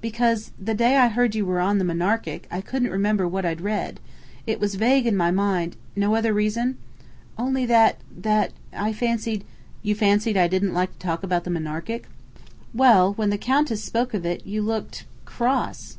"Because 0.00 0.52
the 0.56 0.74
day 0.74 0.96
I 0.96 1.08
heard 1.08 1.34
you 1.34 1.44
were 1.44 1.58
on 1.58 1.78
the 1.78 1.84
Monarchic, 1.84 2.46
I 2.52 2.60
couldn't 2.60 2.92
remember 2.92 3.26
what 3.26 3.44
I'd 3.44 3.60
read. 3.60 3.98
It 4.46 4.60
was 4.60 4.76
vague 4.76 5.08
in 5.08 5.16
my 5.16 5.32
mind" 5.32 5.74
"No 5.96 6.14
other 6.14 6.32
reason?" 6.32 6.78
"Only 7.36 7.66
that 7.66 7.96
that 8.16 8.52
I 8.72 8.92
fancied" 8.92 9.42
"You 9.82 9.96
fancied 9.96 10.36
I 10.36 10.46
didn't 10.46 10.72
like 10.72 10.92
to 10.92 10.98
talk 11.00 11.24
about 11.24 11.42
the 11.42 11.50
Monarchic?" 11.50 12.06
"Well, 12.72 13.14
when 13.14 13.30
the 13.30 13.38
Countess 13.38 13.82
spoke 13.82 14.14
of 14.14 14.24
it, 14.24 14.46
you 14.46 14.62
looked 14.62 15.04
cross." 15.24 15.96